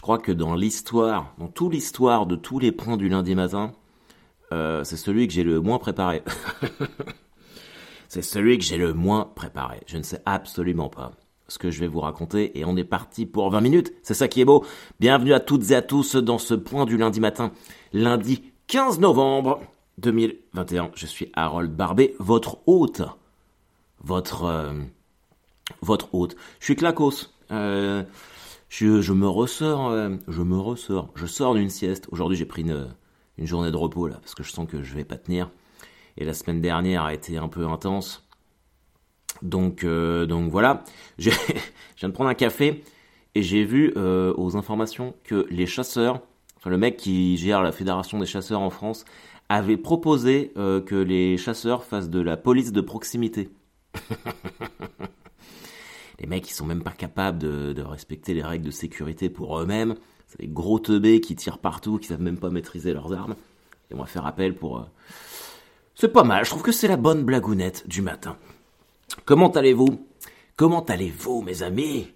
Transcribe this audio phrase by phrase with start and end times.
[0.00, 3.72] Je crois que dans l'histoire, dans toute l'histoire de tous les points du lundi matin,
[4.50, 6.22] euh, c'est celui que j'ai le moins préparé.
[8.08, 9.82] c'est celui que j'ai le moins préparé.
[9.86, 11.12] Je ne sais absolument pas
[11.48, 13.92] ce que je vais vous raconter et on est parti pour 20 minutes.
[14.02, 14.64] C'est ça qui est beau.
[15.00, 17.52] Bienvenue à toutes et à tous dans ce point du lundi matin.
[17.92, 19.60] Lundi 15 novembre
[19.98, 20.92] 2021.
[20.94, 23.02] Je suis Harold Barbet, votre hôte.
[24.02, 24.44] Votre...
[24.44, 24.72] Euh,
[25.82, 26.36] votre hôte.
[26.58, 27.34] Je suis Clacos.
[27.50, 28.02] Euh,
[28.70, 32.06] je, me ressors, euh, je me ressors, je sors d'une sieste.
[32.10, 32.88] Aujourd'hui, j'ai pris une,
[33.36, 35.50] une, journée de repos là parce que je sens que je vais pas tenir.
[36.16, 38.26] Et la semaine dernière a été un peu intense.
[39.42, 40.84] Donc, euh, donc voilà.
[41.18, 41.30] je
[41.98, 42.84] viens de prendre un café
[43.34, 46.20] et j'ai vu euh, aux informations que les chasseurs,
[46.56, 49.04] enfin le mec qui gère la fédération des chasseurs en France,
[49.48, 53.48] avait proposé que les chasseurs fassent de la police de proximité.
[56.20, 59.94] Les mecs, ils sont même pas capables de, respecter les règles de sécurité pour eux-mêmes.
[60.28, 63.34] C'est des gros teubés qui tirent partout, qui savent même pas maîtriser leurs armes.
[63.90, 64.78] Et on va faire appel pour...
[64.78, 64.84] Euh,
[65.94, 68.36] c'est pas mal, je trouve que c'est la bonne blagounette du matin.
[69.24, 70.06] Comment allez-vous?
[70.56, 72.12] Comment allez-vous, mes amis?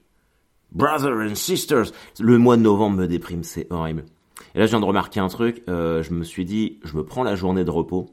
[0.70, 4.04] Brothers and sisters Le mois de novembre me déprime, c'est horrible.
[4.54, 5.62] Et là, je viens de remarquer un truc.
[5.68, 8.06] Euh, je me suis dit, je me prends la journée de repos.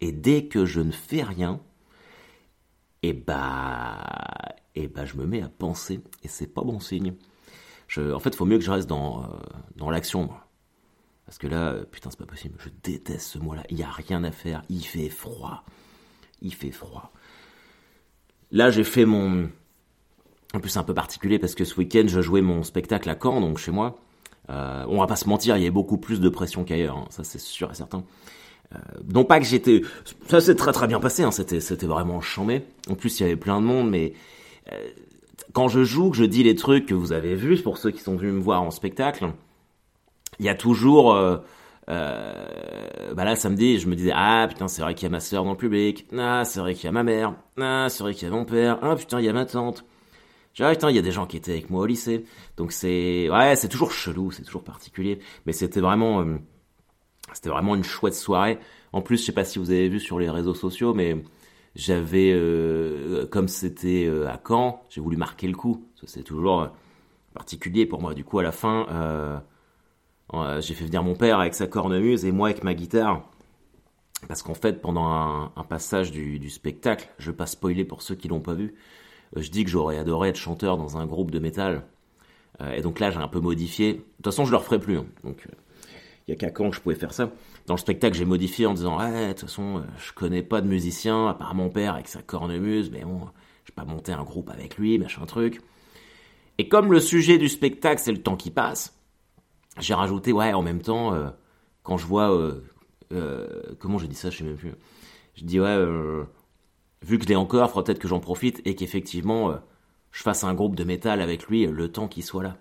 [0.00, 1.60] Et dès que je ne fais rien,
[3.02, 4.02] et bah,
[4.74, 7.14] et bah, je me mets à penser, et c'est pas bon signe.
[7.88, 9.26] Je, en fait, faut mieux que je reste dans, euh,
[9.76, 10.30] dans l'action,
[11.26, 12.56] Parce que là, euh, putain, c'est pas possible.
[12.58, 13.64] Je déteste ce mois-là.
[13.70, 14.62] Il y a rien à faire.
[14.68, 15.64] Il fait froid.
[16.42, 17.12] Il fait froid.
[18.50, 19.50] Là, j'ai fait mon.
[20.54, 23.16] En plus, c'est un peu particulier parce que ce week-end, je jouais mon spectacle à
[23.20, 23.98] Caen, donc chez moi.
[24.50, 26.96] Euh, on va pas se mentir, il y a beaucoup plus de pression qu'ailleurs.
[26.96, 27.06] Hein.
[27.10, 28.04] Ça, c'est sûr et certain.
[28.74, 28.78] Euh,
[29.14, 29.80] non pas que j'étais,
[30.28, 32.62] ça s'est très très bien passé, hein, c'était c'était vraiment chambé.
[32.90, 34.12] En plus il y avait plein de monde, mais
[34.72, 34.76] euh,
[35.54, 38.00] quand je joue, que je dis les trucs que vous avez vus pour ceux qui
[38.00, 39.32] sont venus me voir en spectacle,
[40.38, 41.38] il y a toujours, euh,
[41.88, 45.20] euh, bah là samedi, je me disais ah putain c'est vrai qu'il y a ma
[45.20, 48.12] soeur dans le public, ah c'est vrai qu'il y a ma mère, ah c'est vrai
[48.14, 49.84] qu'il y a mon père, ah putain il y a ma tante.
[50.60, 52.24] Ah putain, il y a des gens qui étaient avec moi au lycée.
[52.56, 56.24] Donc c'est ouais, c'est toujours chelou, c'est toujours particulier, mais c'était vraiment
[57.34, 58.58] c'était vraiment une chouette soirée.
[58.92, 61.16] En plus, je sais pas si vous avez vu sur les réseaux sociaux, mais
[61.74, 65.86] j'avais, euh, comme c'était euh, à Caen, j'ai voulu marquer le coup.
[66.04, 66.68] C'est toujours euh,
[67.34, 68.14] particulier pour moi.
[68.14, 69.42] Du coup, à la fin,
[70.60, 73.22] j'ai fait venir mon père avec sa cornemuse et moi avec ma guitare.
[74.26, 78.26] Parce qu'en fait, pendant un, passage du, spectacle, je vais pas spoiler pour ceux qui
[78.26, 78.74] l'ont pas vu,
[79.36, 81.84] je dis que j'aurais adoré être chanteur dans un groupe de métal.
[82.74, 83.92] et donc là, j'ai un peu modifié.
[83.92, 84.98] De toute façon, je le referai plus.
[84.98, 85.06] Hein.
[85.22, 85.46] Donc
[86.28, 87.30] il y a qu'à quand je pouvais faire ça.
[87.66, 90.68] Dans le spectacle, j'ai modifié en disant de toute façon, euh, je connais pas de
[90.68, 93.20] musicien à part mon père avec sa cornemuse, mais bon,
[93.64, 95.62] je vais pas monter un groupe avec lui, machin truc.
[96.58, 98.94] Et comme le sujet du spectacle, c'est le temps qui passe,
[99.80, 101.30] j'ai rajouté ouais, en même temps, euh,
[101.82, 104.72] quand je vois euh, comment j'ai dit ça, je sais même plus.
[105.34, 105.78] Je dis ouais,
[107.02, 109.54] vu que je l'ai encore, faudra peut-être que j'en profite et qu'effectivement,
[110.10, 112.58] je fasse un groupe de métal avec lui le temps qu'il soit là.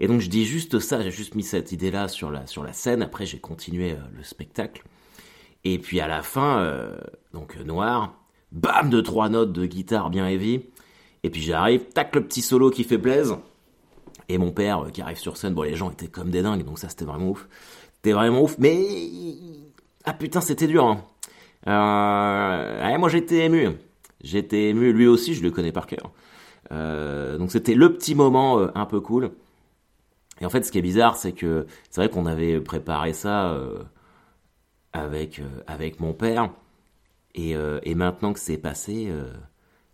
[0.00, 2.72] Et donc je dis juste ça, j'ai juste mis cette idée-là sur la, sur la
[2.72, 4.84] scène, après j'ai continué euh, le spectacle.
[5.64, 6.96] Et puis à la fin, euh,
[7.32, 8.14] donc euh, noir,
[8.52, 10.62] bam de trois notes de guitare bien heavy.
[11.24, 13.36] Et puis j'arrive, tac le petit solo qui fait plaise.
[14.28, 16.78] Et mon père qui arrive sur scène, bon les gens étaient comme des dingues, donc
[16.78, 17.48] ça c'était vraiment ouf.
[17.96, 18.86] C'était vraiment ouf, mais...
[20.04, 20.84] Ah putain c'était dur.
[20.84, 21.04] Hein.
[21.66, 23.70] Euh, moi j'étais ému.
[24.22, 26.12] J'étais ému, lui aussi je le connais par cœur.
[26.70, 29.32] donc c'était le petit moment un peu cool.
[30.40, 33.52] Et en fait, ce qui est bizarre, c'est que c'est vrai qu'on avait préparé ça
[33.52, 33.82] euh,
[34.92, 36.50] avec, euh, avec mon père.
[37.34, 39.12] Et, euh, et maintenant que c'est passé,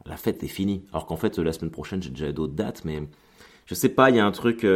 [0.06, 0.84] la fête est finie.
[0.92, 3.02] Alors qu'en fait, la semaine prochaine, j'ai déjà d'autres dates, mais
[3.66, 4.66] je sais pas, il y a un truc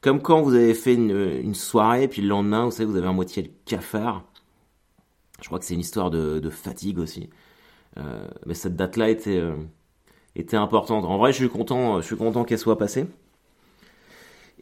[0.00, 3.12] comme quand vous avez fait une, soirée, puis le lendemain, vous savez, vous avez un
[3.12, 4.24] moitié le cafard.
[5.40, 7.30] Je crois que c'est une histoire de, de fatigue aussi.
[8.46, 9.42] mais cette date-là était,
[10.36, 11.04] était importante.
[11.04, 13.06] En vrai, je suis content, je suis content qu'elle soit passée.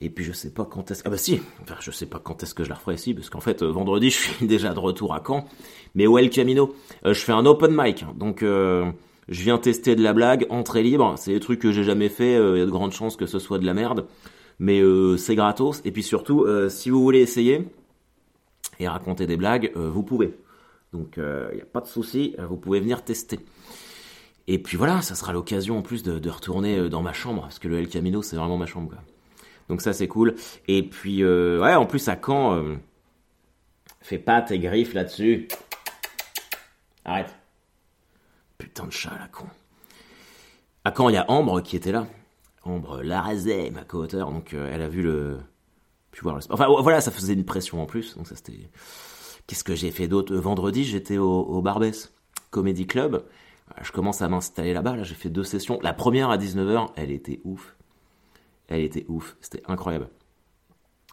[0.01, 1.03] Et puis je sais pas quand est-ce.
[1.06, 3.31] Ah bah si, enfin je sais pas quand est-ce que je la referai ici, parce
[3.31, 5.47] qu'en fait euh, vendredi je suis déjà de retour à Caen.
[5.94, 6.75] Mais est le Camino
[7.06, 8.12] euh, Je fais un open mic, hein.
[8.17, 8.91] donc euh,
[9.29, 11.15] je viens tester de la blague, entrée libre.
[11.17, 12.35] C'est des trucs que j'ai jamais fait.
[12.35, 14.06] Il y a de grandes chances que ce soit de la merde,
[14.59, 14.81] mais
[15.19, 15.81] c'est gratos.
[15.85, 17.67] Et puis surtout, si vous voulez essayer
[18.79, 20.38] et raconter des blagues, vous pouvez.
[20.93, 23.41] Donc il n'y a pas de souci, vous pouvez venir tester.
[24.47, 27.59] Et puis voilà, ça sera l'occasion en plus de, de, retourner dans ma chambre, parce
[27.59, 28.91] que le El Camino c'est vraiment ma chambre.
[28.91, 29.00] Quoi.
[29.69, 30.35] Donc ça c'est cool.
[30.69, 32.77] Et puis euh, ouais, en plus à Caen, euh,
[34.01, 35.49] fais pas tes griffes là-dessus.
[37.05, 37.35] Arrête.
[38.59, 39.47] Putain de chat la con.
[40.85, 42.07] À Caen, il y a Ambre qui était là.
[42.63, 45.39] Ambre Larazet, ma co-auteure, donc euh, elle a vu le...
[46.23, 46.41] Voir.
[46.49, 48.71] Enfin voilà, ça faisait une pression en plus, donc ça c'était...
[49.47, 50.35] Qu'est-ce que j'ai fait d'autre?
[50.35, 52.11] Vendredi, j'étais au, au Barbès
[52.51, 53.23] Comedy Club.
[53.83, 55.79] Je commence à m'installer là-bas, là, j'ai fait deux sessions.
[55.83, 57.77] La première à 19h, elle était ouf.
[58.69, 60.09] Elle était ouf, c'était incroyable.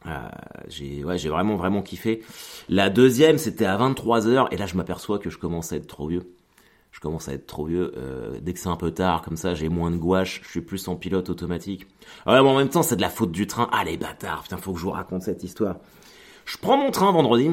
[0.06, 0.28] Euh,
[0.68, 2.24] j'ai ouais, vraiment vraiment kiffé.
[2.68, 6.08] La deuxième, c'était à 23h et là je m'aperçois que je commence à être trop
[6.08, 6.34] vieux.
[6.92, 7.92] Je commence à être trop vieux.
[7.98, 10.42] Euh, dès que c'est un peu tard, comme ça, j'ai moins de gouache.
[10.44, 11.88] Je suis plus en pilote automatique.
[12.28, 13.68] Ouais, mais en même temps, c'est de la faute du train.
[13.72, 15.78] Ah les bâtards, putain, faut que je vous raconte cette histoire.
[16.46, 17.50] Je prends mon train vendredi,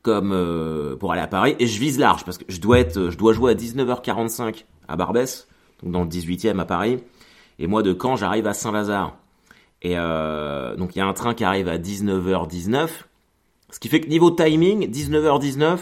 [0.00, 3.10] comme euh, pour aller à Paris, et je vise large parce que je dois être,
[3.10, 5.46] je dois jouer à 19h45 à Barbès,
[5.82, 7.00] donc dans le 18e à Paris.
[7.58, 9.16] Et moi de Caen, j'arrive à Saint-Lazare.
[9.82, 12.88] Et euh, donc il y a un train qui arrive à 19h19.
[13.70, 15.78] Ce qui fait que niveau timing, 19h19,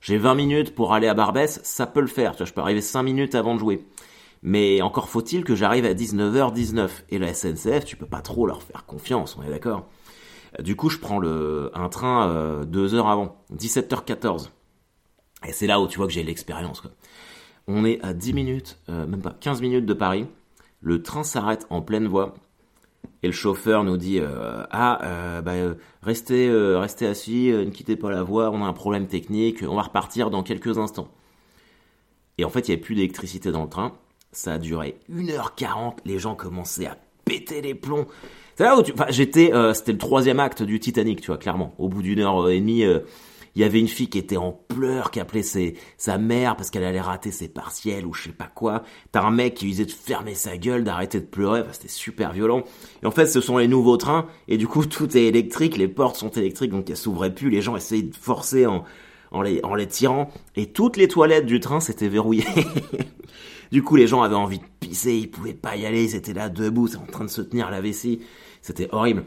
[0.00, 2.32] j'ai 20 minutes pour aller à Barbès, ça peut le faire.
[2.32, 3.84] Tu vois, je peux arriver 5 minutes avant de jouer.
[4.42, 6.88] Mais encore faut-il que j'arrive à 19h19.
[7.10, 9.88] Et la SNCF, tu peux pas trop leur faire confiance, on est d'accord?
[10.62, 14.50] Du coup, je prends un train euh, 2 heures avant, 17h14.
[15.46, 16.82] Et c'est là où tu vois que j'ai l'expérience.
[17.66, 20.26] On est à 10 minutes, euh, même pas 15 minutes de Paris.
[20.84, 22.34] Le train s'arrête en pleine voie.
[23.22, 27.96] Et le chauffeur nous dit euh, ah euh, bah, euh, restez restez assis, ne quittez
[27.96, 31.08] pas la voie, on a un problème technique, on va repartir dans quelques instants.
[32.36, 33.94] Et en fait, il n'y avait plus d'électricité dans le train.
[34.32, 38.06] Ça a duré 1h40, les gens commençaient à péter les plombs.
[38.56, 41.74] C'est là où j'étais c'était le troisième acte du Titanic, tu vois, clairement.
[41.78, 42.84] Au bout d'une heure et demie
[43.54, 45.42] il y avait une fille qui était en pleurs, qui appelait
[45.96, 48.82] sa mère parce qu'elle allait rater ses partiels ou je sais pas quoi.
[49.12, 52.64] T'as un mec qui disait de fermer sa gueule, d'arrêter de pleurer, c'était super violent.
[53.02, 55.88] Et en fait, ce sont les nouveaux trains, et du coup, tout est électrique, les
[55.88, 58.84] portes sont électriques, donc elles s'ouvraient plus, les gens essayaient de forcer en,
[59.30, 62.44] en les, en les tirant, et toutes les toilettes du train s'étaient verrouillées.
[63.72, 66.34] du coup, les gens avaient envie de pisser, ils pouvaient pas y aller, ils étaient
[66.34, 68.20] là debout, en train de se tenir la vessie.
[68.62, 69.24] C'était horrible.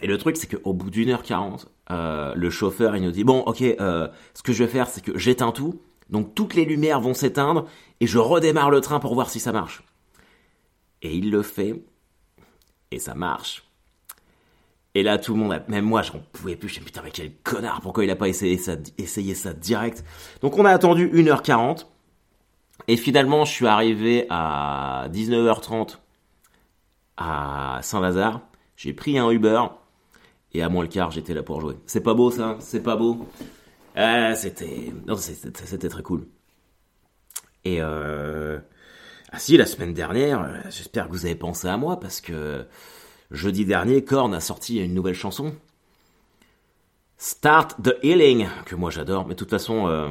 [0.00, 3.24] Et le truc, c'est qu'au bout d'une heure quarante, euh, le chauffeur, il nous dit,
[3.24, 6.64] bon, ok, euh, ce que je vais faire, c'est que j'éteins tout, donc toutes les
[6.64, 7.66] lumières vont s'éteindre,
[8.00, 9.82] et je redémarre le train pour voir si ça marche.
[11.02, 11.82] Et il le fait,
[12.90, 13.64] et ça marche.
[14.94, 16.68] Et là, tout le monde, même moi, j'en pouvais plus.
[16.68, 20.04] Je me putain, mais quel connard, pourquoi il a pas essayé ça, essayé ça direct?
[20.40, 21.86] Donc on a attendu 1h40,
[22.86, 25.98] et finalement, je suis arrivé à 19h30
[27.16, 28.40] à Saint-Lazare.
[28.76, 29.62] J'ai pris un Uber,
[30.54, 31.74] et à moins le quart, j'étais là pour jouer.
[31.86, 33.26] C'est pas beau ça C'est pas beau
[33.96, 34.92] ah, C'était...
[35.06, 36.26] Non, c'était très cool.
[37.64, 38.58] Et euh...
[39.32, 42.64] Ah si, la semaine dernière, euh, j'espère que vous avez pensé à moi, parce que
[43.32, 45.54] jeudi dernier, Korn a sorti une nouvelle chanson.
[47.18, 49.88] Start the Healing, que moi j'adore, mais de toute façon...
[49.88, 50.10] Euh...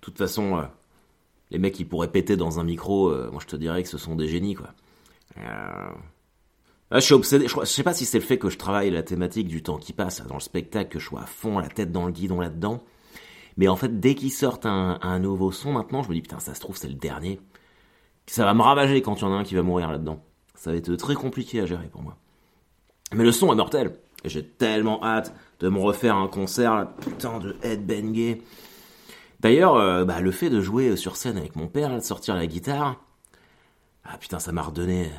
[0.00, 0.62] Toute façon, euh...
[1.50, 3.98] les mecs qui pourraient péter dans un micro, euh, moi je te dirais que ce
[3.98, 4.68] sont des génies, quoi.
[5.36, 5.90] Euh...
[6.90, 7.46] Ah, je suis obsédé.
[7.48, 9.92] Je, sais pas si c'est le fait que je travaille la thématique du temps qui
[9.92, 12.82] passe dans le spectacle, que je sois à fond, la tête dans le guidon là-dedans.
[13.58, 16.54] Mais en fait, dès qu'ils sortent un, nouveau son maintenant, je me dis putain, ça
[16.54, 17.40] se trouve c'est le dernier.
[18.26, 20.22] Ça va me ravager quand il y en a un qui va mourir là-dedans.
[20.54, 22.16] Ça va être très compliqué à gérer pour moi.
[23.12, 23.96] Mais le son est mortel.
[24.24, 28.42] Et j'ai tellement hâte de me refaire un concert, là, putain de headbanger.
[29.40, 32.46] D'ailleurs, euh, bah, le fait de jouer sur scène avec mon père, de sortir la
[32.46, 32.96] guitare,
[34.04, 35.10] ah putain, ça m'a redonné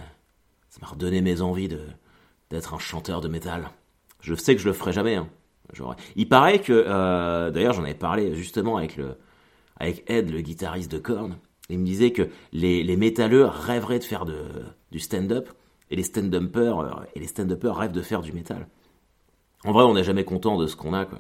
[0.70, 1.82] ça m'a redonné mes envies de
[2.50, 3.70] d'être un chanteur de métal.
[4.22, 5.16] Je sais que je le ferai jamais.
[5.16, 5.30] Hein.
[6.16, 9.18] Il paraît que, euh, d'ailleurs, j'en avais parlé justement avec le
[9.78, 11.38] avec Ed, le guitariste de Korn.
[11.70, 15.50] Il me disait que les, les métalleux rêveraient de faire du stand-up
[15.92, 18.68] et les stand-uppers euh, et les stand-uppers rêvent de faire du métal.
[19.64, 21.20] En vrai, on n'est jamais content de ce qu'on a, quoi.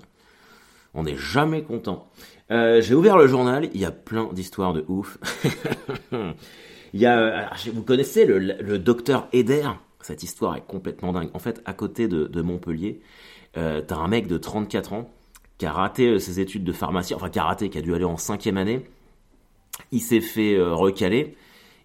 [0.93, 2.09] On n'est jamais content.
[2.51, 5.19] Euh, J'ai ouvert le journal, il y a plein d'histoires de ouf.
[6.93, 9.69] Il y a, vous connaissez le, docteur Eder?
[10.01, 11.29] Cette histoire est complètement dingue.
[11.33, 13.01] En fait, à côté de, Montpellier,
[13.57, 15.09] euh, t'as un mec de 34 ans
[15.59, 17.93] qui a raté euh, ses études de pharmacie, enfin qui a raté, qui a dû
[17.93, 18.83] aller en cinquième année.
[19.91, 21.35] Il s'est fait euh, recaler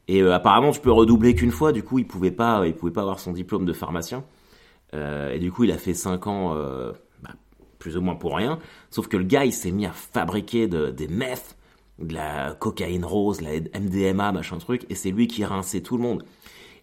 [0.09, 1.73] et euh, apparemment tu peux redoubler qu'une fois.
[1.73, 4.25] Du coup, il pouvait pas, il pouvait pas avoir son diplôme de pharmacien.
[4.93, 6.55] et du coup, il a fait 5 ans,
[7.21, 7.31] bah,
[7.81, 8.61] plus ou moins pour rien.
[8.91, 11.57] Sauf que le gars, il s'est mis à fabriquer de, des meth
[11.99, 16.03] de la cocaïne rose, la MDMA, machin truc, et c'est lui qui rinçait tout le
[16.03, 16.25] monde.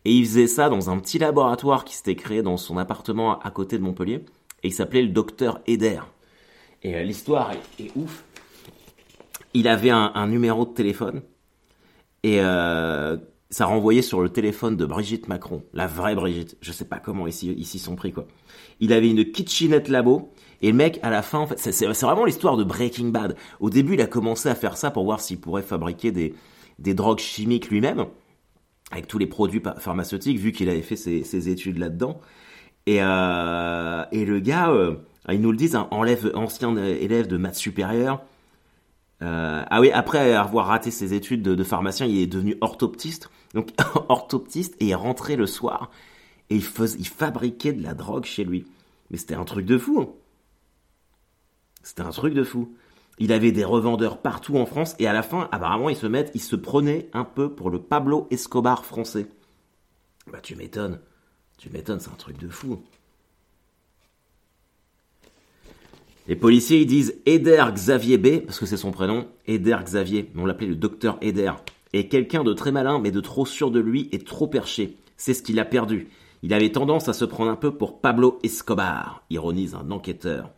[0.06, 3.51] Et il faisait ça dans un petit laboratoire qui s'était créé dans son appartement à
[3.51, 4.25] côté de Montpellier,
[4.63, 6.01] et il s'appelait le docteur Eder.
[6.84, 8.24] Et euh, l'histoire est, ouf.
[9.53, 11.22] Il avait un, numéro de téléphone,
[12.24, 13.18] et euh,
[13.50, 16.58] ça renvoyait sur le téléphone de Brigitte Macron, la vraie Brigitte.
[16.62, 18.25] Je sais pas comment ici, ici sont pris quoi.
[18.80, 22.63] Il avait une kitchenette labo, et le mec, à la fin, c'est vraiment l'histoire de
[22.63, 23.36] Breaking Bad.
[23.60, 26.36] Au début, il a commencé à faire ça pour voir s'il pourrait fabriquer des,
[26.77, 28.06] des drogues chimiques lui-même.
[28.91, 32.20] avec tous les produits pharmaceutiques, vu qu'il avait fait ses, études là-dedans.
[32.86, 34.96] Et, euh, le gars, euh,
[35.30, 38.22] ils nous le disent, un enlève, ancien élève de maths supérieure.
[39.22, 43.30] Euh, ah oui, après avoir raté ses études de, pharmacien, il est devenu orthoptiste.
[43.53, 43.70] Donc
[44.10, 45.91] orthoptiste et il rentré le soir
[46.50, 48.65] et il, faisait, il fabriquait de la drogue chez lui.
[49.10, 50.01] Mais c'était un truc de fou.
[50.01, 50.10] Hein.
[51.83, 52.75] C'était un truc de fou.
[53.19, 56.31] Il avait des revendeurs partout en France et à la fin, apparemment, il se met,
[56.33, 59.27] il se prenait un peu pour le Pablo Escobar français.
[60.31, 61.00] Bah tu m'étonnes.
[61.57, 62.81] Tu m'étonnes, c'est un truc de fou.
[66.27, 70.45] Les policiers ils disent Eder Xavier B, parce que c'est son prénom, Eder Xavier, on
[70.45, 71.51] l'appelait le docteur Eder,
[71.93, 74.97] est quelqu'un de très malin mais de trop sûr de lui et trop perché.
[75.17, 76.09] C'est ce qu'il a perdu.
[76.43, 80.51] Il avait tendance à se prendre un peu pour Pablo Escobar, ironise un enquêteur.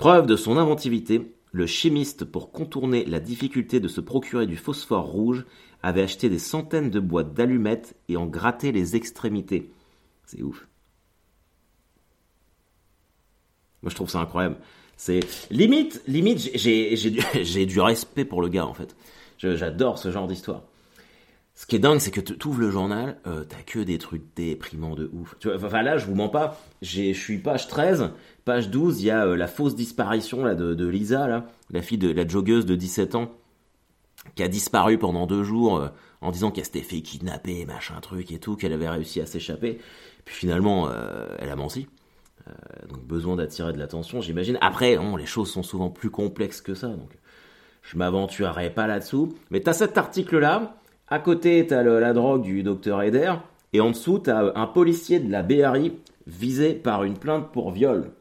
[0.00, 5.04] Preuve de son inventivité, le chimiste, pour contourner la difficulté de se procurer du phosphore
[5.04, 5.44] rouge,
[5.82, 9.70] avait acheté des centaines de boîtes d'allumettes et en gratté les extrémités.
[10.24, 10.66] C'est ouf.
[13.82, 14.56] Moi, je trouve ça incroyable.
[14.96, 16.96] C'est limite, limite, j'ai
[17.66, 18.96] du, respect pour le gars en fait.
[19.36, 20.62] J'adore ce genre d'histoire.
[21.60, 24.22] Ce qui est dingue, c'est que tu ouvres le journal, euh, t'as que des trucs
[24.34, 25.36] déprimants de ouf.
[25.62, 28.12] Enfin là, je vous mens pas, je suis page 13,
[28.46, 31.98] page 12, il y a euh, la fausse disparition là, de, Lisa, là, la fille
[31.98, 33.32] de la joggeuse de 17 ans,
[34.36, 35.88] qui a disparu pendant deux jours euh,
[36.22, 39.80] en disant qu'elle s'était fait kidnapper, machin truc et tout, qu'elle avait réussi à s'échapper.
[40.24, 40.90] Puis finalement,
[41.38, 41.88] elle a menti.
[42.88, 44.56] donc besoin d'attirer de l'attention, j'imagine.
[44.62, 47.18] Après, les choses sont souvent plus complexes que ça, donc
[47.82, 49.34] je m'aventurerai pas là-dessous.
[49.50, 50.79] Mais t'as cet article-là
[51.10, 53.34] à côté, tu as la drogue du docteur Eder.
[53.72, 55.92] Et en dessous, tu as un policier de la BRI
[56.26, 58.12] visé par une plainte pour viol.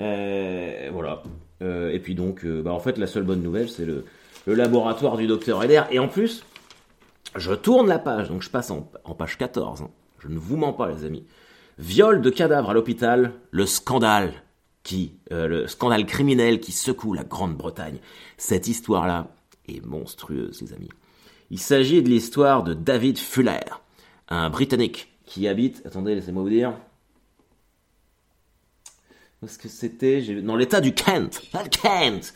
[0.00, 1.22] Euh, voilà.
[1.62, 4.04] Euh, et puis donc, euh, bah, en fait, la seule bonne nouvelle, c'est le,
[4.46, 5.82] laboratoire du docteur Eder.
[5.90, 6.44] Et en plus,
[7.36, 8.82] je tourne la page, donc je passe en,
[9.14, 9.82] page 14.
[9.82, 9.90] Hein.
[10.18, 11.24] Je ne vous mens pas, les amis.
[11.78, 14.32] Viol de cadavre à l'hôpital, le scandale
[14.82, 17.98] qui, le scandale criminel qui secoue la Grande-Bretagne.
[18.36, 19.28] Cette histoire-là,
[19.68, 20.90] est monstrueuse, les amis.
[21.50, 23.60] Il s'agit de l'histoire de David Fuller,
[24.28, 26.74] un Britannique qui habite, attendez, laissez-moi vous dire,
[29.44, 30.20] est-ce que c'était?
[30.42, 32.34] Dans l'État du Kent, pas Kent,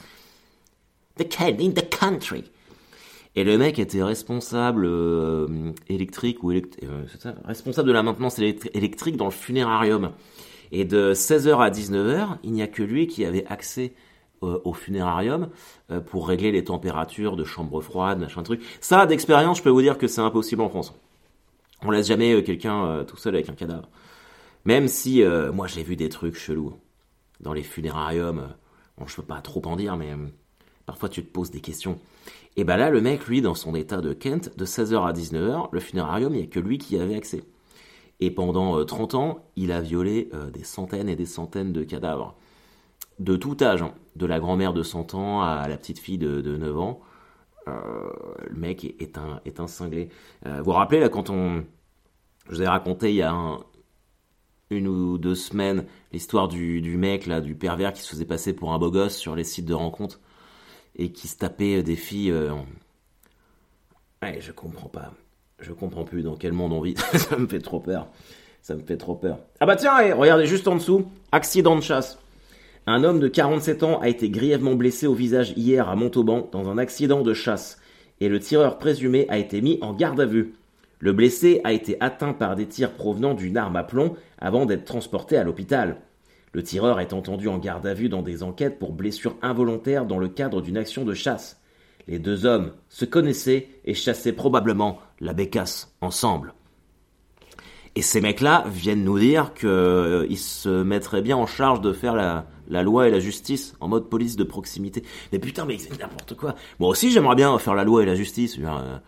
[1.16, 2.44] the Kent, in the country.
[3.36, 6.62] Et le mec était responsable euh, électrique ou euh,
[7.44, 10.12] responsable de la maintenance électrique dans le funérarium.
[10.72, 13.92] Et de 16h à 19h, il n'y a que lui qui avait accès
[14.42, 15.48] au funérarium
[15.90, 18.62] euh, pour régler les températures de chambre froide, machin truc.
[18.80, 20.94] Ça, d'expérience, je peux vous dire que c'est impossible en France.
[21.82, 23.88] On laisse jamais euh, quelqu'un tout seul avec un cadavre.
[24.64, 25.22] Même si,
[25.54, 26.74] moi, j'ai vu des trucs chelous
[27.38, 28.48] dans les funérariums.
[28.98, 30.12] Bon, je peux pas trop en dire, mais
[30.86, 32.00] parfois tu te poses des questions.
[32.56, 35.68] Et ben là, le mec, lui, dans son état de Kent, de 16h à 19h,
[35.70, 37.44] le funérarium, il n'y a que lui qui avait accès.
[38.18, 42.34] Et pendant 30 ans, il a violé des centaines et des centaines de cadavres
[43.18, 43.94] de tout âge, hein.
[44.16, 47.00] de la grand-mère de 100 ans à la petite fille de, 9 ans.
[47.68, 47.72] Euh,
[48.48, 50.08] le mec est, un, est un cinglé.
[50.46, 51.64] Euh, vous vous rappelez, là, quand on.
[52.48, 53.34] Je vous ai raconté il y a
[54.70, 58.72] une ou deux semaines l'histoire du, mec, là, du pervers qui se faisait passer pour
[58.72, 60.20] un beau gosse sur les sites de rencontres
[60.96, 62.30] et qui se tapait des filles.
[62.30, 62.52] Euh,
[64.22, 65.12] ouais, je comprends pas.
[65.58, 66.94] Je comprends plus dans quel monde on vit.
[67.14, 68.08] Ça me fait trop peur.
[68.62, 69.38] Ça me fait trop peur.
[69.60, 72.18] Ah bah tiens, regardez juste en dessous, accident de chasse.
[72.88, 76.68] Un homme de 47 ans a été grièvement blessé au visage hier à Montauban dans
[76.68, 77.80] un accident de chasse
[78.20, 80.54] et le tireur présumé a été mis en garde à vue.
[81.00, 84.84] Le blessé a été atteint par des tirs provenant d'une arme à plomb avant d'être
[84.84, 85.96] transporté à l'hôpital.
[86.52, 90.18] Le tireur est entendu en garde à vue dans des enquêtes pour blessure involontaire dans
[90.18, 91.60] le cadre d'une action de chasse.
[92.06, 96.54] Les deux hommes se connaissaient et chassaient probablement la bécasse ensemble.
[97.96, 102.14] Et ces mecs-là viennent nous dire qu'ils euh, se mettraient bien en charge de faire
[102.14, 105.02] la, la loi et la justice en mode police de proximité.
[105.32, 106.54] Mais putain, mais c'est n'importe quoi.
[106.78, 108.58] Moi aussi, j'aimerais bien faire la loi et la justice.
[108.58, 108.98] Euh,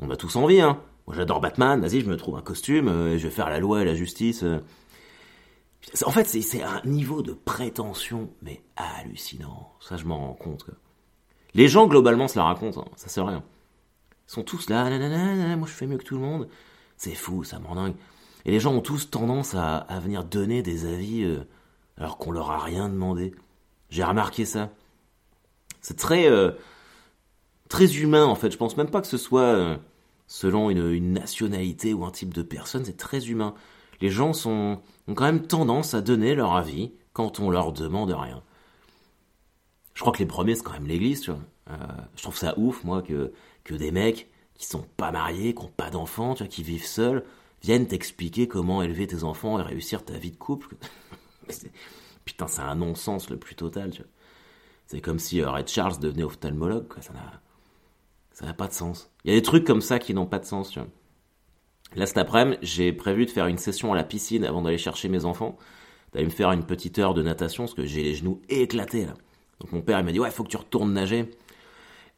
[0.00, 0.80] on a tous envie, hein.
[1.06, 1.80] Moi, j'adore Batman.
[1.80, 3.94] Vas-y, je me trouve un costume euh, et je vais faire la loi et la
[3.94, 4.42] justice.
[4.42, 4.60] Euh.
[6.04, 9.72] En fait, c'est un niveau de prétention, mais hallucinant.
[9.80, 10.66] Ça, je m'en rends compte.
[11.54, 12.80] Les gens, globalement, se la racontent.
[12.80, 12.90] Hein.
[12.96, 13.42] Ça, c'est rien.
[14.28, 14.88] Ils sont tous là,
[15.56, 16.48] moi, je fais mieux que tout le monde.
[16.96, 17.94] C'est fou, ça m'en dingue.
[18.44, 21.38] Et les gens ont tous tendance à, venir donner des avis
[21.98, 23.34] alors qu'on leur a rien demandé.
[23.90, 24.70] J'ai remarqué ça.
[25.80, 26.52] C'est très euh,
[27.68, 28.50] très humain en fait.
[28.50, 29.76] Je pense même pas que ce soit euh,
[30.26, 32.84] selon une, nationalité ou un type de personne.
[32.84, 33.54] C'est très humain.
[34.00, 38.10] Les gens sont ont quand même tendance à donner leur avis quand on leur demande
[38.10, 38.42] rien.
[39.94, 41.28] Je crois que les premiers c'est quand même l'Église.
[41.28, 41.74] Euh,
[42.16, 43.32] je trouve ça ouf moi que
[43.64, 47.24] que des mecs qui sont pas mariés, qui ont pas d'enfants, qui vivent seuls,
[47.62, 50.76] viennent t'expliquer comment élever tes enfants et réussir ta vie de couple.
[52.24, 54.10] Putain, c'est un non-sens le plus total, tu vois.
[54.86, 57.02] C'est comme si euh, Red Charles devenait ophtalmologue, quoi.
[57.02, 57.40] Ça n'a,
[58.32, 59.10] ça n'a pas de sens.
[59.24, 60.88] Il y a des trucs comme ça qui n'ont pas de sens, tu vois.
[61.94, 65.08] Là, cet après-midi, j'ai prévu de faire une session à la piscine avant d'aller chercher
[65.08, 65.58] mes enfants,
[66.12, 69.14] d'aller me faire une petite heure de natation, parce que j'ai les genoux éclatés, là.
[69.60, 71.30] Donc mon père, il m'a dit, ouais, faut que tu retournes nager.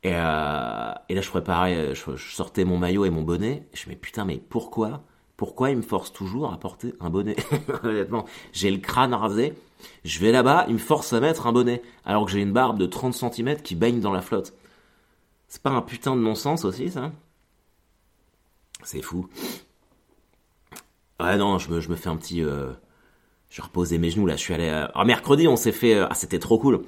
[0.02, 3.68] Et, euh, là, je préparais, je, je, sortais mon maillot et mon bonnet.
[3.72, 5.04] Et je me dis, putain, mais pourquoi
[5.40, 7.34] Pourquoi il me force toujours à porter un bonnet
[7.82, 9.54] Honnêtement, j'ai le crâne rasé.
[10.04, 12.78] Je vais là-bas, il me force à mettre un bonnet, alors que j'ai une barbe
[12.78, 14.52] de 30 cm qui baigne dans la flotte.
[15.48, 17.12] C'est pas un putain de non-sens aussi, ça?
[18.82, 19.28] C'est fou.
[21.18, 22.44] Ouais, non, je me, fais un petit...
[22.44, 22.72] Euh...
[23.48, 24.68] Je reposais mes genoux, là, je suis allé...
[24.68, 25.04] Euh...
[25.06, 26.00] Mercredi, on s'est fait...
[26.00, 26.82] Ah, c'était trop cool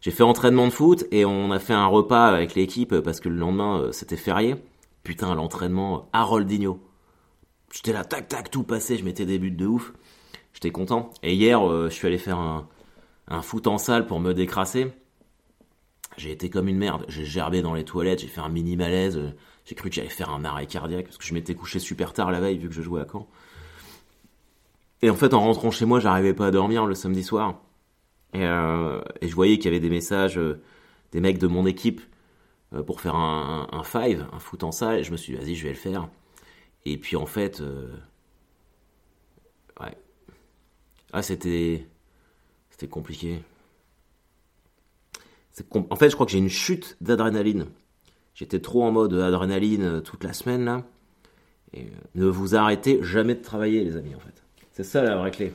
[0.00, 3.28] j'ai fait entraînement de foot et on a fait un repas avec l'équipe parce que
[3.28, 4.54] le lendemain euh, c'était férié.
[5.02, 6.78] Putain, l'entraînement Haroldinho.
[7.72, 9.92] J'étais là, tac tac, tout passé, je mettais des buts de ouf.
[10.54, 11.10] J'étais content.
[11.22, 14.90] Et hier, euh, je suis allé faire un, foot en salle pour me décrasser.
[16.16, 17.04] J'ai été comme une merde.
[17.08, 19.20] J'ai gerbé dans les toilettes, j'ai fait un mini malaise.
[19.64, 22.30] J'ai cru que j'allais faire un arrêt cardiaque parce que je m'étais couché super tard
[22.30, 23.28] la veille vu que je jouais à Caen.
[25.02, 27.60] Et en fait, en rentrant chez moi, j'arrivais pas à dormir le samedi soir.
[28.32, 30.60] Et, euh, je voyais qu'il y avait des messages euh,
[31.12, 32.00] des mecs de mon équipe
[32.86, 34.98] pour faire un, un, un, five, un foot en salle.
[34.98, 36.08] Et je me suis dit, vas-y, je vais le faire.
[36.90, 37.86] Et puis en fait, euh,
[39.80, 39.96] ouais.
[41.12, 41.86] Ah, c'était.
[42.70, 43.42] C'était compliqué.
[45.68, 47.66] Com en fait, je crois que j'ai une chute d'adrénaline.
[48.34, 50.84] J'étais trop en mode adrénaline toute la semaine là.
[51.74, 54.42] Et ne vous arrêtez jamais de travailler, les amis, en fait.
[54.72, 55.52] C'est ça la vraie clé.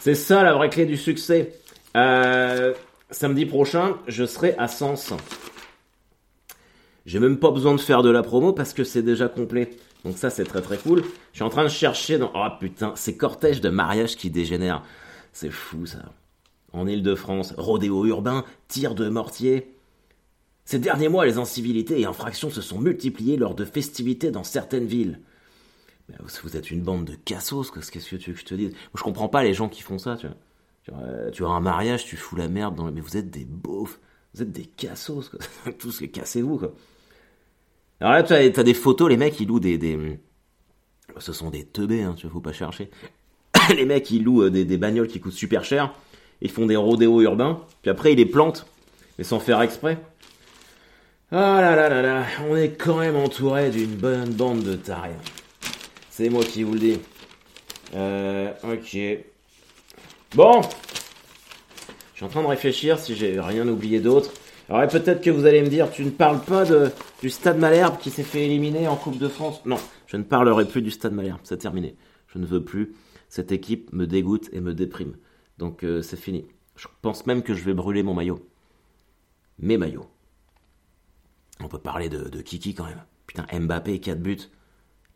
[0.00, 1.54] C'est ça la vraie clé du succès.
[1.96, 2.74] Euh,
[3.10, 5.14] samedi prochain, je serai à Sens.
[7.06, 9.70] J'ai même pas besoin de faire de la promo parce que c'est déjà complet.
[10.04, 11.02] Donc ça, c'est très très cool.
[11.32, 12.32] Je suis en train de chercher dans...
[12.34, 14.82] Oh putain, ces cortèges de mariage qui dégénèrent.
[15.32, 16.12] C'est fou ça.
[16.72, 19.74] En Ile-de-France, rodéo urbain, tir de mortier.
[20.64, 24.86] Ces derniers mois, les incivilités et infractions se sont multipliées lors de festivités dans certaines
[24.86, 25.20] villes.
[26.42, 28.72] Vous êtes une bande de cassos, qu'est-ce que tu veux que je te dise?
[28.94, 30.36] Je comprends pas les gens qui font ça, tu vois.
[31.32, 32.80] Tu as un mariage, tu fous la merde.
[32.92, 34.00] Mais vous êtes des beaufs,
[34.34, 35.72] vous êtes des cassos, quoi.
[35.78, 36.74] Tous, cassez-vous, quoi.
[38.00, 39.78] Alors là, tu as, des photos, les mecs, ils louent des...
[41.18, 42.90] Ce sont des teubés, hein, tu vois, faut pas chercher.
[43.76, 45.92] les mecs, ils louent des, des, bagnoles qui coûtent super cher,
[46.40, 48.66] ils font des rodéos urbains, puis après, ils les plantent,
[49.18, 49.98] mais sans faire exprès.
[51.32, 55.10] Ah là là là là, on est quand même entouré d'une bonne bande de tarés.
[56.10, 56.98] C'est moi qui vous le dis.
[57.94, 58.98] Euh, ok.
[60.34, 60.60] Bon.
[62.12, 64.32] Je suis en train de réfléchir si j'ai rien oublié d'autre.
[64.70, 67.98] Alors peut-être que vous allez me dire, tu ne parles pas de, du Stade Malherbe
[67.98, 69.60] qui s'est fait éliminer en Coupe de France.
[69.66, 71.40] Non, je ne parlerai plus du Stade Malherbe.
[71.42, 71.96] C'est terminé.
[72.28, 72.94] Je ne veux plus.
[73.28, 75.16] Cette équipe me dégoûte et me déprime.
[75.58, 76.46] Donc euh, c'est fini.
[76.76, 78.46] Je pense même que je vais brûler mon maillot.
[79.58, 80.06] Mes maillots.
[81.58, 83.02] On peut parler de, Kiki quand même.
[83.26, 84.38] Putain, Mbappé, 4 buts.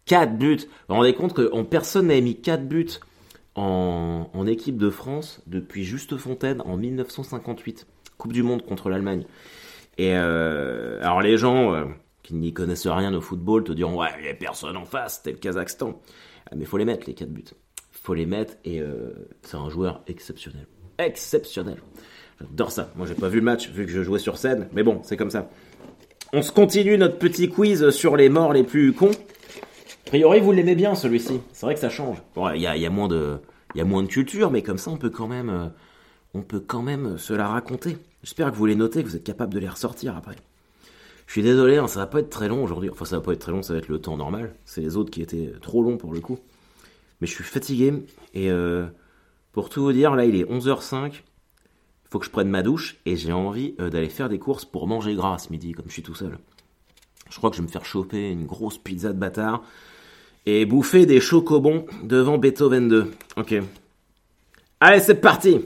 [0.07, 0.57] 4 buts.
[0.57, 2.99] Vous vous rendez compte que personne n'a mis 4 buts
[3.55, 7.87] en, en, équipe de France depuis Juste Fontaine en 1958.
[8.25, 9.27] Coupe du Monde contre l'Allemagne.
[9.99, 11.85] Et euh, alors les gens euh,
[12.23, 15.17] qui n'y connaissent rien au football te diront ouais il n'y a personne en face,
[15.17, 16.01] c'était le Kazakhstan.
[16.51, 17.45] Ah, mais faut les mettre les 4 buts.
[17.91, 20.67] Faut les mettre et euh, c'est un joueur exceptionnel.
[20.97, 21.77] Exceptionnel.
[22.41, 22.91] J'adore ça.
[22.97, 25.19] Moi j'ai pas vu le match vu que je jouais sur scène, mais bon c'est
[25.19, 25.51] comme ça.
[26.33, 29.11] On se continue notre petit quiz sur les morts les plus cons.
[29.11, 31.43] A priori, vous l'aimez bien celui-ci.
[31.53, 32.17] C'est vrai que ça change.
[32.35, 33.37] Bon, il y a, moins de,
[33.75, 35.73] il y a moins de culture, mais comme ça, on peut quand même,
[36.35, 37.97] on peut quand même se la raconter.
[38.23, 40.37] J'espère que vous les notez, que vous êtes capable de les ressortir après.
[41.27, 42.91] Je suis désolé, hein, ça va pas être très long aujourd'hui.
[42.91, 44.55] Enfin, ça va pas être très long, ça va être le temps normal.
[44.65, 46.39] C'est les autres qui étaient trop longs pour le coup.
[47.21, 47.95] Mais je suis fatigué
[48.35, 48.87] et euh,
[49.53, 51.13] pour tout vous dire, là, il est 11h05.
[51.13, 51.21] Il
[52.11, 54.87] faut que je prenne ma douche et j'ai envie euh, d'aller faire des courses pour
[54.87, 56.39] manger gras ce midi, comme je suis tout seul.
[57.31, 59.63] Je crois que je vais me faire choper une grosse pizza de bâtard
[60.47, 63.11] et bouffer des chocobons devant Beethoven 2.
[63.37, 63.55] Ok.
[64.81, 65.61] Allez, c'est parti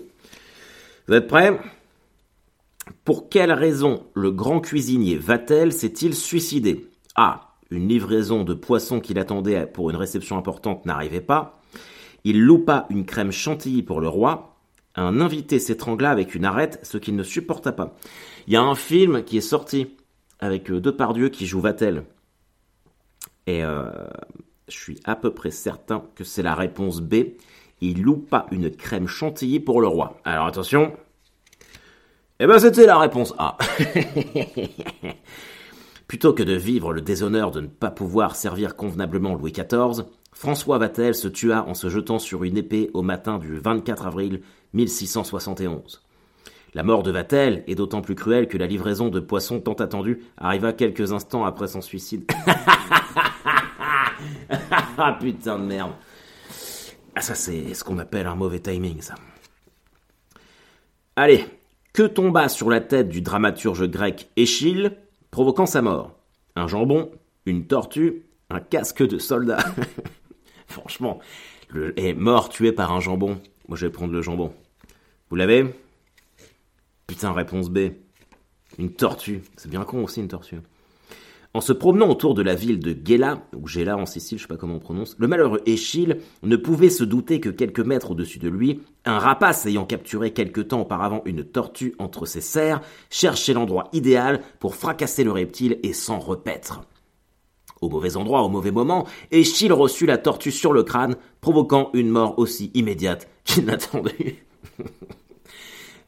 [1.09, 1.59] Vous êtes prêts?
[3.07, 6.91] Pour quelle raison le grand cuisinier Vatel s'est-il suicidé?
[7.15, 7.55] A.
[7.71, 11.63] Une livraison de poissons qu'il attendait pour une réception importante n'arrivait pas.
[12.25, 14.59] Il loupa une crème chantilly pour le roi.
[14.97, 17.97] Un invité s'étrangla avec une arête, ce qu'il ne supporta pas.
[18.47, 19.97] Il y a un film qui est sorti
[20.41, 22.05] avec deux Depardieu qui joue Vatel.
[23.47, 23.91] Et euh,
[24.69, 27.15] je suis à peu près certain que c'est la réponse B.
[27.81, 30.19] Il loupa une crème chantilly pour le roi.
[30.25, 30.93] Alors attention.
[32.41, 33.57] Eh ben c'était la réponse A.
[36.09, 40.79] Plutôt que de vivre le déshonneur de ne pas pouvoir servir convenablement Louis XIV, François
[40.79, 44.41] Vatel se tua en se jetant sur une épée au matin du 24 avril
[44.73, 46.01] 1671.
[46.75, 50.23] La mort de Vatel est d'autant plus cruelle que la livraison de poissons tant attendue
[50.37, 52.31] arriva quelques instants après son suicide.
[54.99, 55.93] ah putain de merde.
[57.15, 59.15] Ah ça c'est ce qu'on appelle un mauvais timing ça.
[61.17, 61.45] Allez,
[61.93, 64.97] que tomba sur la tête du dramaturge grec Échille,
[65.31, 66.17] provoquant sa mort?
[66.55, 67.11] Un jambon,
[67.45, 69.59] une tortue, un casque de soldat?
[70.69, 71.19] Franchement,
[71.97, 73.41] est mort tué par un jambon.
[73.67, 74.53] Moi je vais prendre le jambon.
[75.31, 75.75] Vous l'avez?
[77.07, 77.91] Putain, réponse B.
[78.79, 79.43] Une tortue.
[79.57, 80.61] C'est bien con aussi une tortue.
[81.55, 84.49] En se promenant autour de la ville de Gela, ou Gela en Sicile, je sais
[84.49, 88.39] pas comment on prononce, le malheureux Échille ne pouvait se douter que quelques mètres au-dessus
[88.39, 93.55] de lui, un rapace ayant capturé quelque temps auparavant une tortue entre ses serres, cherchait
[93.55, 96.83] l'endroit idéal pour fracasser le reptile et s'en repaître.
[97.81, 102.11] Au mauvais endroit, au mauvais moment, Échille reçut la tortue sur le crâne, provoquant une
[102.11, 104.37] mort aussi immédiate qu'il n'attendait.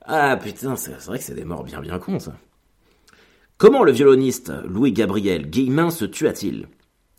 [0.05, 2.35] ah putain, c'est vrai que c'est des morts bien bien cons ça.
[3.61, 6.67] Comment le violoniste Louis-Gabriel Guillemin se tua-t-il?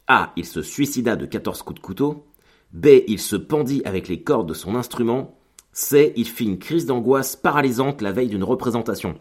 [0.08, 0.34] A.
[0.36, 2.26] Il se suicida de 14 coups de couteau.
[2.74, 2.88] B.
[3.08, 5.38] Il se pendit avec les cordes de son instrument.
[5.72, 6.14] C.
[6.16, 9.20] Il fit une crise d'angoisse paralysante la veille d'une représentation.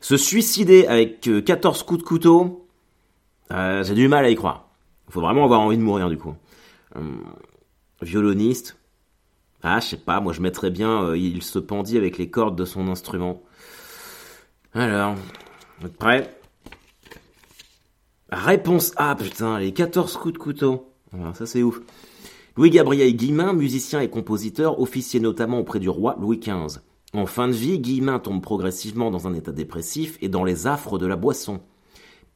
[0.00, 2.68] Se suicider avec 14 euh, coups de couteau,
[3.50, 4.68] euh, j'ai du mal à y croire.
[5.08, 6.36] Faut vraiment avoir envie de mourir du coup.
[6.94, 7.24] Hum,
[8.02, 8.78] violoniste,
[9.64, 12.56] ah je sais pas, moi je mettrais bien euh, il se pendit avec les cordes
[12.56, 13.42] de son instrument.
[14.74, 15.16] Alors,
[15.80, 16.34] vous prêts
[18.30, 20.92] Réponse A, putain, les 14 coups de couteau.
[21.34, 21.80] ça c'est ouf.
[22.56, 26.80] Louis-Gabriel Guillemin, musicien et compositeur, officier notamment auprès du roi Louis XV.
[27.14, 30.98] En fin de vie, Guillemin tombe progressivement dans un état dépressif et dans les affres
[30.98, 31.60] de la boisson.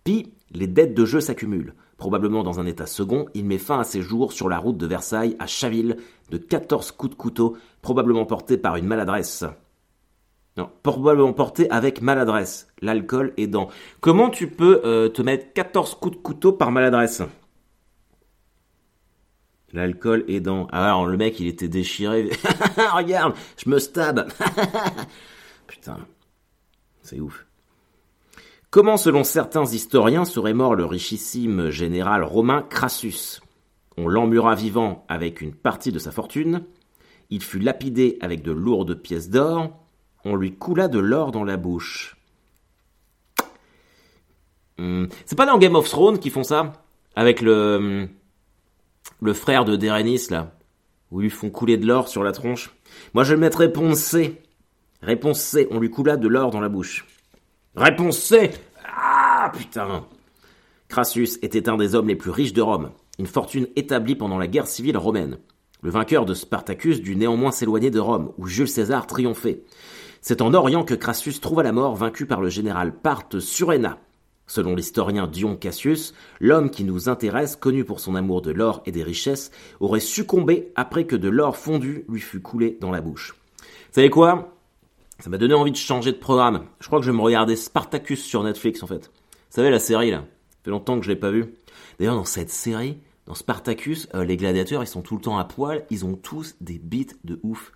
[0.04, 1.74] Puis, les dettes de jeu s'accumulent.
[1.98, 4.86] Probablement dans un état second, il met fin à ses jours sur la route de
[4.86, 5.96] Versailles à Chaville
[6.30, 9.44] de 14 coups de couteau, probablement portés par une maladresse.
[10.56, 12.68] Non, probablement porté avec maladresse.
[12.82, 13.68] L'alcool aidant.
[14.00, 17.22] Comment tu peux euh, te mettre 14 coups de couteau par maladresse?
[19.72, 20.68] L'alcool aidant.
[20.70, 22.28] Ah alors le mec il était déchiré.
[22.92, 24.28] Regarde, je me stab.
[25.66, 25.98] Putain,
[27.00, 27.46] c'est ouf.
[28.68, 33.40] Comment selon certains historiens serait mort le richissime général romain Crassus?
[33.96, 36.64] On l'emmura vivant avec une partie de sa fortune.
[37.30, 39.81] Il fut lapidé avec de lourdes pièces d'or
[40.24, 42.16] on lui coula de l'or dans la bouche.
[44.78, 45.06] Hmm.
[45.26, 46.72] C'est pas dans Game of Thrones qu'ils font ça?
[47.14, 48.08] Avec le, hmm,
[49.20, 50.52] le frère de Daenerys, là,
[51.10, 52.74] où ils lui font couler de l'or sur la tronche.
[53.14, 54.40] Moi, je vais mettre réponse C.
[55.02, 57.06] Réponse C, on lui coula de l'or dans la bouche.
[57.74, 58.50] Réponse C
[58.84, 60.06] Ah, putain
[60.88, 64.46] Crassus était un des hommes les plus riches de Rome, une fortune établie pendant la
[64.46, 65.38] guerre civile romaine.
[65.80, 69.64] Le vainqueur de Spartacus dut néanmoins s'éloigner de Rome, où Jules César triomphait.
[70.24, 73.98] C'est en Orient que Crassus trouva la mort vaincu par le général Parthe Surena.
[74.46, 78.92] Selon l'historien Dion Cassius, l'homme qui nous intéresse, connu pour son amour de l'or et
[78.92, 83.34] des richesses, aurait succombé après que de l'or fondu lui fût coulé dans la bouche.
[83.58, 84.56] Vous savez quoi?
[85.18, 86.66] Ça m'a donné envie de changer de programme.
[86.78, 89.10] Je crois que je vais me regarder Spartacus sur Netflix en fait.
[89.10, 91.52] Vous savez la série là Ça fait longtemps que je l'ai pas vue.
[91.98, 95.44] D'ailleurs dans cette série, dans Spartacus, euh, les gladiateurs ils sont tout le temps à
[95.44, 97.72] poil, ils ont tous des bites de ouf.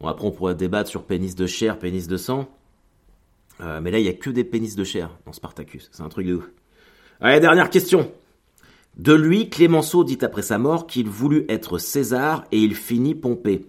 [0.00, 2.48] Bon, après, on pourrait débattre sur pénis de chair, pénis de sang.
[3.60, 5.88] Euh, mais là, il n'y a que des pénis de chair dans Spartacus.
[5.92, 6.50] C'est un truc de ouf.
[7.20, 8.12] Allez, dernière question.
[8.96, 13.66] De lui, Clémenceau dit après sa mort qu'il voulut être César et il finit Pompée,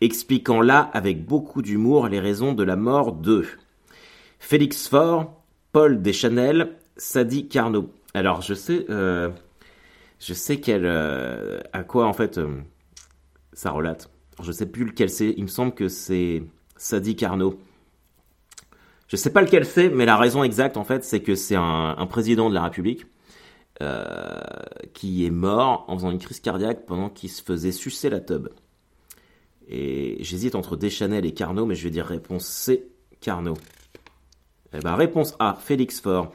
[0.00, 3.44] expliquant là avec beaucoup d'humour les raisons de la mort de
[4.38, 5.40] Félix Faure,
[5.72, 7.90] Paul Deschanel, Sadi Carnot.
[8.14, 9.30] Alors, je sais, euh,
[10.20, 12.40] je sais qu'elle, euh, à quoi en fait
[13.52, 14.13] ça relate.
[14.42, 15.34] Je sais plus lequel c'est.
[15.36, 16.42] Il me semble que c'est
[16.76, 17.58] Sadi Carnot.
[19.08, 22.06] Je sais pas lequel c'est, mais la raison exacte, en fait, c'est que c'est un,
[22.08, 23.06] président de la République
[23.82, 24.40] euh,
[24.92, 28.48] qui est mort en faisant une crise cardiaque pendant qu'il se faisait sucer la tube.
[29.68, 32.88] Et j'hésite entre Deschanel et Carnot, mais je vais dire réponse C,
[33.20, 33.56] Carnot.
[34.72, 36.32] Eh ben, réponse A, Félix Faure.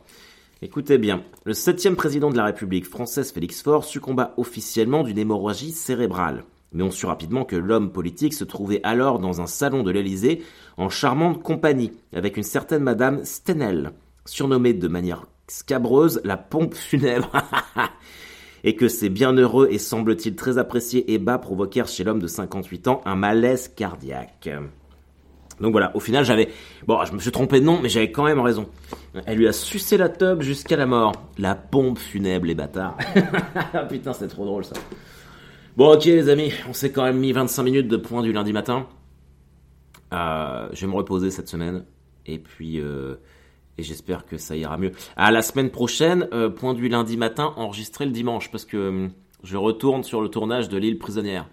[0.61, 5.71] Écoutez bien, le septième président de la République française, Félix Faure, succomba officiellement d'une hémorragie
[5.71, 9.91] cérébrale mais on sut rapidement que l'homme politique se trouvait alors dans un salon de
[9.91, 10.43] l'Élysée
[10.77, 13.91] en charmante compagnie avec une certaine Madame Stenel,
[14.25, 17.31] surnommée de manière scabreuse la pompe funèbre,
[18.63, 23.01] et que ces bienheureux et semble-t-il très appréciés ébats provoquèrent chez l'homme de 58 ans
[23.05, 24.49] un malaise cardiaque.
[25.59, 26.49] Donc voilà, au final j'avais...
[26.87, 28.67] Bon, je me suis trompé de nom, mais j'avais quand même raison.
[29.25, 31.11] Elle lui a sucé la tube jusqu'à la mort.
[31.37, 32.97] La pompe funèbre, les bâtards.
[33.89, 34.75] Putain, c'est trop drôle ça.
[35.79, 38.51] Bon ok les amis, on s'est quand même mis 25 minutes de point du lundi
[38.51, 38.85] matin.
[40.13, 41.85] Euh, je vais me reposer cette semaine.
[42.25, 42.81] Et puis...
[42.81, 43.15] Euh,
[43.77, 44.91] et j'espère que ça ira mieux.
[45.15, 49.07] À la semaine prochaine, euh, point du lundi matin, enregistré le dimanche, parce que euh,
[49.43, 51.47] je retourne sur le tournage de l'île prisonnière.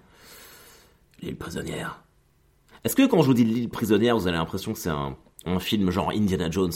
[1.22, 2.02] L'île prisonnière.
[2.82, 5.16] Est-ce que quand je vous dis l'île prisonnière, vous avez l'impression que c'est un,
[5.60, 6.72] film genre Indiana Jones?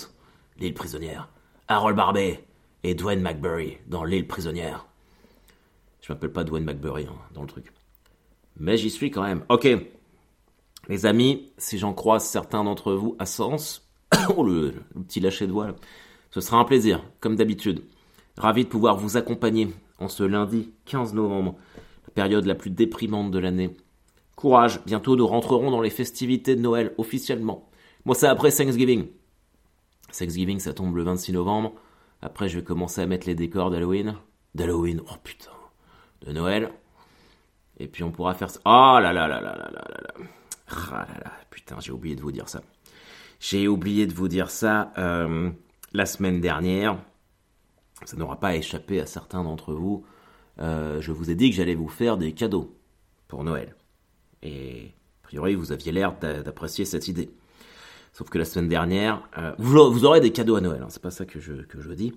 [0.61, 1.29] L'île prisonnière.
[1.67, 2.45] Harold Barbet
[2.85, 4.87] et Dwayne McBurry dans l'île prisonnière.
[6.11, 7.73] Je m'appelle pas Dwayne McBurry hein, dans le truc.
[8.59, 9.45] Mais j'y suis quand même.
[9.49, 9.69] Ok.
[10.89, 13.89] Les amis, si j'en croise certains d'entre vous à Sens,
[14.37, 14.75] oh, le,
[15.07, 15.77] petit lâcher de voile.
[16.33, 17.85] Ce sera un plaisir, comme d'habitude.
[18.37, 19.69] Ravi de pouvoir vous accompagner
[20.01, 21.55] en ce lundi 15 novembre,
[22.17, 23.77] période la plus déprimante de l'année.
[24.35, 27.71] Courage, bientôt nous rentrerons dans les festivités de Noël officiellement.
[28.05, 29.07] Moi, c'est après Thanksgiving.
[30.13, 31.75] Thanksgiving, ça tombe le 26 novembre.
[32.21, 34.17] Après, je vais commencer à mettre les décors d'Halloween.
[34.57, 35.53] D'Halloween, oh putain.
[36.23, 36.71] De Noël.
[37.79, 38.49] Et puis on pourra faire.
[38.67, 40.27] Oh là là là là là là là là.
[40.93, 42.63] Ah là là, putain, j'ai oublié de vous dire ça.
[43.41, 45.51] J'ai oublié de vous dire ça euh,
[45.95, 46.99] la semaine dernière.
[48.05, 50.05] Ça n'aura pas échappé à certains d'entre vous.
[50.61, 52.77] Euh, je vous ai dit que j'allais vous faire des cadeaux
[53.29, 53.75] pour Noël.
[54.43, 57.31] Et a priori, vous aviez l'air d'apprécier cette idée.
[58.13, 61.11] Sauf que la semaine dernière, euh, vous, aurez des cadeaux à Noël, hein, c'est pas
[61.11, 62.13] ça que je, que je dis.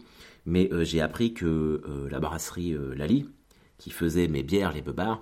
[0.46, 3.30] Mais j'ai appris que la brasserie Lali,
[3.84, 5.22] qui faisait mes bières, les beubards,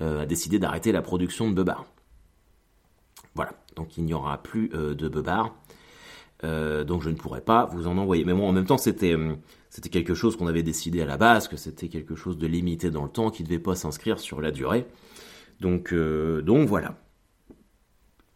[0.00, 1.86] a décidé d'arrêter la production de beubards.
[3.34, 5.54] Voilà, donc il n'y aura plus euh, de beubar.
[6.44, 8.24] Euh, donc je ne pourrai pas vous en envoyer.
[8.24, 9.34] Mais bon, en même temps, c'était euh,
[9.70, 12.90] c'était quelque chose qu'on avait décidé à la base, que c'était quelque chose de limité
[12.90, 14.86] dans le temps, qui ne devait pas s'inscrire sur la durée.
[15.60, 16.98] Donc donc voilà.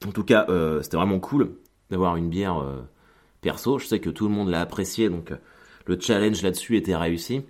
[0.06, 0.46] En tout cas,
[0.82, 1.56] c'était vraiment cool
[1.90, 2.64] d'avoir une bière
[3.40, 3.78] perso.
[3.78, 5.32] Je sais que tout le monde l'a apprécié, donc
[5.86, 7.42] le challenge là-dessus était réussi.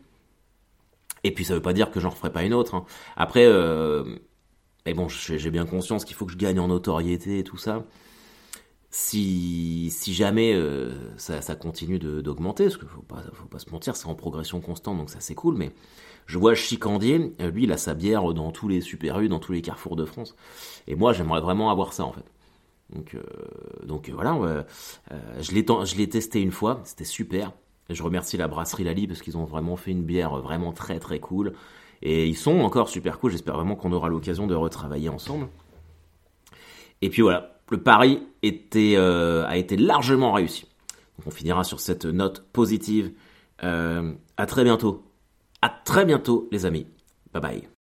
[1.24, 2.74] Et puis ça veut pas dire que j'en referai pas une autre.
[2.74, 2.84] Hein.
[3.16, 3.46] Après,
[4.86, 7.84] mais bon, j'ai bien conscience qu'il faut que je gagne en notoriété et tout ça.
[8.88, 13.96] Si, si jamais euh, ça, ça, continue d'augmenter, parce qu'il pas, faut pas se mentir,
[13.96, 15.72] c'est en progression constante, donc ça c'est cool, mais
[16.26, 19.40] je vois Chicandier, euh, lui il a sa bière dans tous les super rues, dans
[19.40, 20.34] tous les carrefours de France,
[20.86, 22.24] et moi j'aimerais vraiment avoir ça en fait.
[22.90, 23.22] Donc, euh,
[23.84, 24.64] donc voilà,
[25.40, 27.52] je l'ai testé une fois, c'était super.
[27.88, 31.20] Je remercie la brasserie Lali parce qu'ils ont vraiment fait une bière vraiment très très
[31.20, 31.52] cool.
[32.02, 35.48] Et ils sont encore super cool, j'espère vraiment qu'on aura l'occasion de retravailler ensemble.
[37.02, 40.66] Et puis voilà, le pari était, euh, a été largement réussi.
[41.18, 43.12] Donc on finira sur cette note positive.
[43.62, 45.04] Euh, à très bientôt.
[45.62, 46.86] À très bientôt les amis.
[47.32, 47.75] Bye bye.